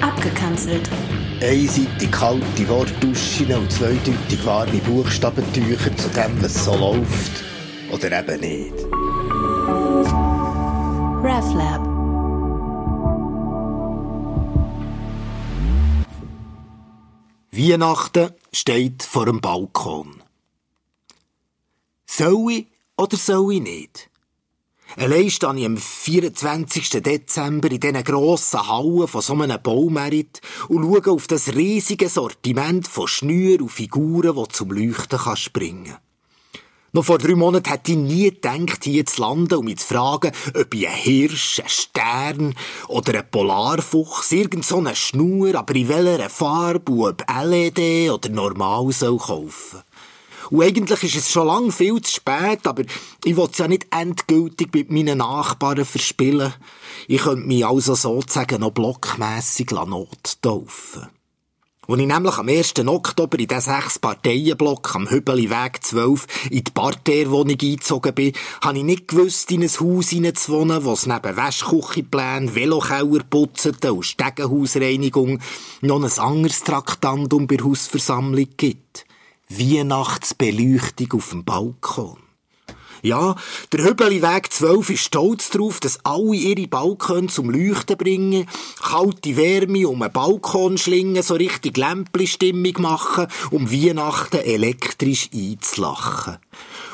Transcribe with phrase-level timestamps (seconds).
[0.00, 0.88] Abgekanzelt.
[1.42, 7.44] Einseitig kalte Wortduschen und zweideutig warme Buchstabentücher zu dem, was so läuft.
[7.90, 8.74] Oder eben nicht.
[11.22, 11.80] RefLab.
[17.52, 20.22] Weihnachten steht vor dem Balkon.
[22.06, 24.09] Soll ich oder soll ich nicht?
[24.96, 26.90] Allein stehe ich am 24.
[27.02, 32.88] Dezember in diesen grossen Hallen von so einem Baumerit und schaue auf das riesige Sortiment
[32.88, 35.96] von Schnüren und Figuren, die zum Leuchten kann springen
[36.92, 40.32] noch vor drei Monaten hätte ich nie gedacht, hier zu landen, um mich zu fragen,
[40.58, 42.54] ob ich einen Hirsch, einen Stern
[42.88, 48.90] oder einen Polarfuchs, irgend so eine Schnur, aber in welcher Farbe ob LED oder normal
[48.90, 49.82] soll kaufen.
[50.50, 52.82] Und eigentlich ist es schon lang viel zu spät, aber
[53.24, 56.52] ich will es ja nicht endgültig mit meinen Nachbarn verspielen.
[57.06, 61.08] Ich könnte mich also sozusagen noch blockmässig nottaufen.
[61.90, 62.74] Als ich nämlich am 1.
[62.86, 68.84] Oktober in den sechs Parteienblock am Hübeliweg 12 in die Parterrewohnung eingezogen bin, habe ich
[68.84, 75.40] nicht gewusst, in ein Haus hineinzuwohnen, wo es neben Wäschküchenplänen, Velokeller putzen und Stegenhausreinigung
[75.80, 79.04] noch ein anderes Traktandum bei Hausversammlung gibt.
[79.50, 82.16] Weihnachtsbeleuchtung auf dem Balkon.
[83.02, 83.34] Ja,
[83.72, 88.46] der Hübeliweg 12 ist stolz darauf, dass alle ihre Balkone zum Leuchten bringen,
[88.82, 96.36] kalte Wärme um einen Balkon schlingen, so richtig Lämpli-Stimmung machen, um Weihnachten elektrisch einzulachen.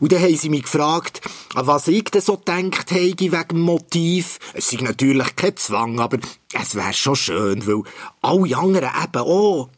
[0.00, 1.20] Und dann haben sie mich gefragt,
[1.54, 4.40] an was ich denn so gedacht habe wegen dem Motiv.
[4.54, 6.18] Es ist natürlich kein Zwang, aber
[6.52, 7.82] es wäre schon schön, weil
[8.22, 9.68] alle anderen eben auch.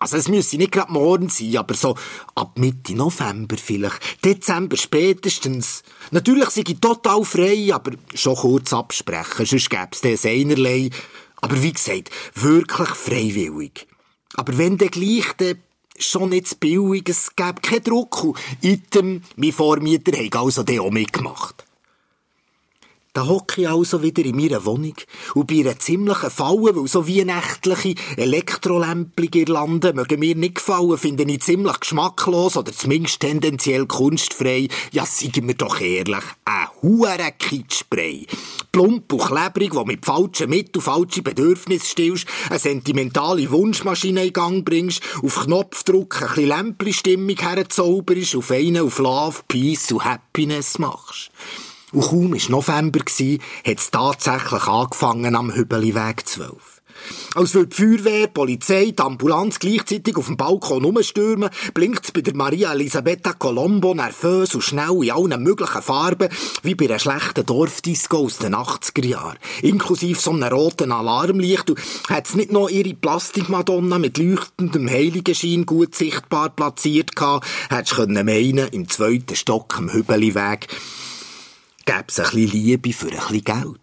[0.00, 1.96] Also es müsste nicht gerade morgen sein, aber so
[2.36, 4.24] ab Mitte November vielleicht.
[4.24, 5.82] Dezember spätestens.
[6.12, 10.90] Natürlich sei ich total frei, aber schon kurz absprechen, sonst gäbe es das einerlei.
[11.40, 13.88] Aber wie gesagt, wirklich freiwillig.
[14.34, 15.62] Aber wenn der gleich, dann
[15.98, 18.22] schon nicht zu billig, es gäbe keinen Druck.
[18.22, 21.64] Und item, mein Vormieter hat also auch mitgemacht.
[23.18, 24.94] Da hocke ich also wieder in meiner Wohnung
[25.34, 31.24] und bei einer ziemlichen Falle, weil so wie nächtliche Elektrolämpchen-Girlanden mögen mir nicht gefallen, finde
[31.24, 34.68] ich ziemlich geschmacklos oder zumindest tendenziell kunstfrei.
[34.92, 38.28] Ja, seien wir doch ehrlich, ein hure Kitschspray.
[38.70, 44.64] Plump und klebrig, wo mit falschen Mitteln falsche Bedürfnisse stillst, eine sentimentale Wunschmaschine in Gang
[44.64, 51.32] bringst, auf Knopfdruck ein bisschen Lämpli-Stimmung herzauberst, auf einen auf Love, Peace und Happiness machst.
[51.92, 56.78] Und kaum war November, hat es tatsächlich angefangen am Hübeliweg 12.
[57.34, 62.12] Als würde die Feuerwehr, die Polizei, die Ambulanz gleichzeitig auf dem Balkon rumstürmen, blinkt es
[62.12, 66.28] bei der Maria Elisabetta Colombo nervös und schnell in allen möglichen Farben,
[66.62, 69.38] wie bei einer schlechten Dorfdisco aus den 80er Jahren.
[69.62, 71.70] Inklusive so einem roten Alarmlicht.
[71.70, 77.98] Und hat es nicht noch ihre Plastikmadonna mit leuchtendem Heiligenschein gut sichtbar platziert gehabt, hättest
[78.08, 80.66] meinen, im zweiten Stock am Hübeliweg
[81.88, 83.80] gäbe es ein bisschen Liebe für ein bisschen Geld.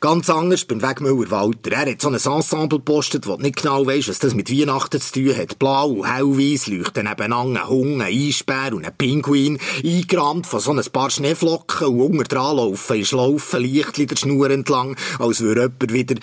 [0.00, 1.72] Ganz anders beim Wegmüller Walter.
[1.72, 4.98] Er hat so ein Ensemble gepostet, wo du nicht genau weisst, was das mit Weihnachten
[4.98, 5.58] zu tun hat.
[5.58, 10.72] Blau und hellweiss leuchten nebeneinander ein Hund, ein Eisbär und ein Pinguin, eingerahmt von so
[10.72, 15.60] ein paar Schneeflocken und unter dran laufen ist Laufen Lichtli der Schnur entlang, als würde
[15.64, 16.14] jemand wieder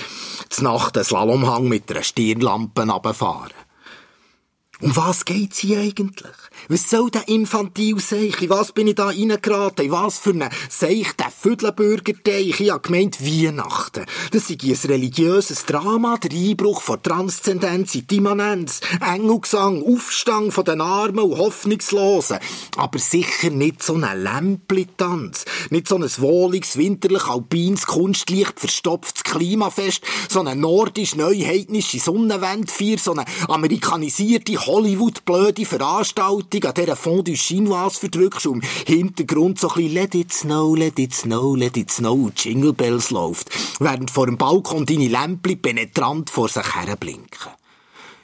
[0.50, 3.69] zu Nacht einen Slalomhang mit einer Stirnlampe runterfahren.
[4.82, 6.32] Um was geht's hier eigentlich?
[6.70, 8.42] Was soll der infantil Seich?
[8.42, 9.84] In was bin ich da reingeraten?
[9.84, 12.62] In was für einen Seich, der Füdlenbürgerteich?
[12.62, 14.06] Ich habe gemeint Weihnachten.
[14.32, 20.80] Das ist ein religiöses Drama, der Einbruch von Transzendenz in Immanenz, Engelgesang, Aufstand von den
[20.80, 22.40] Armen und Hoffnungslosen.
[22.78, 25.44] Aber sicher nicht so ein Lämplitanz.
[25.72, 33.26] Nicht so ein wohliges, winterlich alpines, kunstlicht verstopftes Klimafest, so eine nordisch-neuheidnische Sonnenwendfeier, so eine
[33.50, 39.94] amerikanisierte Hollywood-blöde Veranstaltung, an dieser Fond du Chinoise verdrückst und im Hintergrund so ein bisschen
[39.94, 43.50] Let it snow, let it snow, let it snow Jingle Bells läuft,
[43.80, 47.59] während vor dem Balkon deine Lämpchen penetrant vor sich her blinken.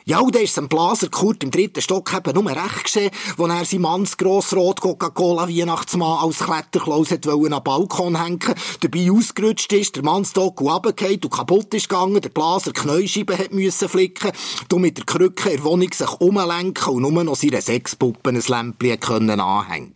[0.07, 3.48] Ja, und dann ist ein Blaser Kurt im dritten Stock eben nur recht gesehen, wo
[3.48, 9.74] er sein Manns grossrot Coca-Cola Weihnachtsmann als Kletterklaus hat wollen am Balkon hängen, dabei ausgerutscht
[9.74, 14.31] ist, der Mannsdock runtergefallen und kaputt ist gegangen, der Blaser Knäuscheiben hat müssen flicken,
[14.69, 18.44] du mit der Krücke in der Wohnung sich umlenken und nur noch seine Sexpuppen ein
[18.48, 19.96] Lämpchen können anhängen.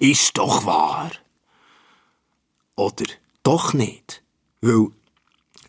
[0.00, 1.12] Ist doch wahr.
[2.74, 3.04] Oder
[3.44, 4.20] doch nicht.
[4.60, 4.88] Weil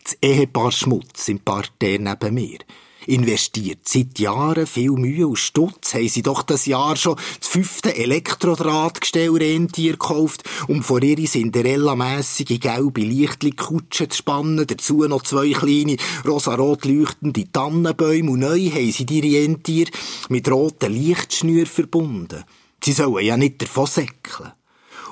[0.02, 2.58] das Ehepaar Schmutz im Parterre neben mir
[3.06, 7.96] investiert seit Jahren viel Mühe und Stutz, haben sie doch das Jahr schon das fünfte
[7.96, 15.96] Elektrodrahtgestell Rentier gekauft, um vor ihre Cinderella-mässige gelbe Lichtli-Kutsche zu spannen, dazu noch zwei kleine
[16.26, 19.86] rosarot leuchtende Tannenbäume und neu haben sie die Rentier
[20.28, 22.44] mit roten Lichtschnüren verbunden.
[22.82, 24.52] Sie sollen ja nicht davon säckeln.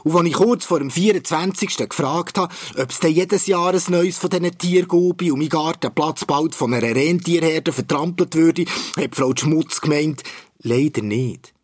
[0.05, 1.89] Und als ich kurz vor dem 24.
[1.89, 5.49] gefragt habe, ob es denn jedes Jahr ein neues von diesen Tieren gäbe und mein
[5.49, 8.67] Gartenplatz bald von einer Rentierherde vertrampelt würde,
[8.97, 10.23] hat Frau Schmutz gemeint,
[10.59, 11.55] leider nicht.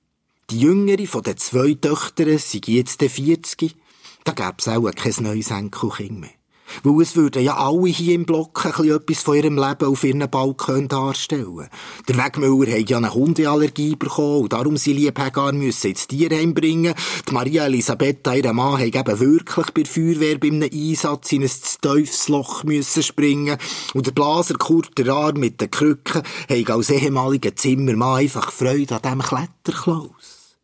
[0.49, 3.77] Die jüngere von den zwei Töchtern sei jetzt der 40.
[4.25, 6.40] Da gäbe es auch kein neues Enkelkind mehr.
[6.83, 10.89] Weil es würden ja alle hier im Block etwas von ihrem Leben auf ihren Balkon
[10.89, 11.69] darstellen.
[12.09, 16.95] Der Wegmüller hat ja eine Hundeallergie bekommen und darum sie Liebhaber müssen ins Tierheim bringen.
[17.29, 21.43] Die Maria Elisabetta, ihre Mann, hat eben wirklich bei der Feuerwehr bei einem Einsatz in
[21.43, 21.51] ein
[21.81, 23.59] Teufelsloch müssen springen.
[23.95, 28.97] Und der Blaser Kurt, der Arm mit den Krücken, hat als ehemaliger Zimmermann einfach Freude
[28.97, 30.57] an diesem Kletterklaus.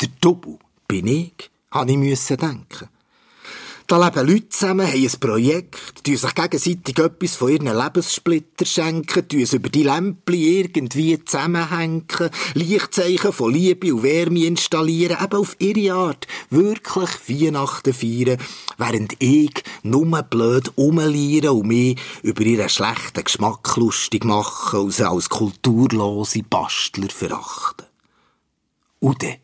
[0.00, 0.58] Der Double
[0.88, 2.88] bin ich, habe ich denken.
[3.86, 9.28] Da leben Leute zusammen, haben ein Projekt, tun sich gegenseitig etwas von ihren Lebenssplitter schenken,
[9.28, 12.06] tun es über die Lämpli irgendwie zusammenhängen,
[12.54, 18.40] Lichtzeichen von Liebe und Wärme installieren, eben auf ihre Art wirklich Weihnachten feiern,
[18.78, 25.08] während ich nur blöd rumliere und mich über ihren schlechten Geschmack lustig mache und sie
[25.08, 27.86] als kulturlose Bastler verachten.
[29.00, 29.36] Und dann?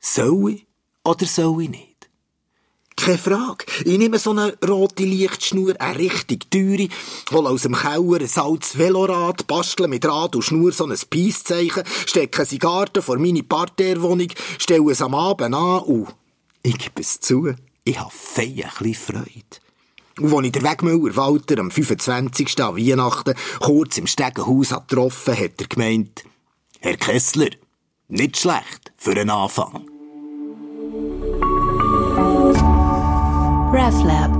[0.00, 0.66] Soll ich
[1.04, 1.95] oder soll ich nicht?
[2.96, 3.66] Keine Frage.
[3.84, 6.88] Ich nehme so eine rote Lichtschnur, eine richtig teure,
[7.30, 11.84] hole aus dem Keller ein altes Velorad, bastle mit Rad und Schnur so ein Peisszeichen,
[12.06, 14.28] stecke sie Garten vor meine Parterrewohnung,
[14.58, 16.08] stelle es am Abend an und
[16.62, 17.54] ich gebe es zu,
[17.84, 19.60] ich habe feierlich Freude.
[20.18, 22.60] Und als ich den Wegmüller Walter am 25.
[22.62, 26.24] an Weihnachten kurz im Stegenhaus getroffen hat er gemeint,
[26.80, 27.50] Herr Kessler,
[28.08, 29.86] nicht schlecht für einen Anfang.
[33.72, 34.35] RefLab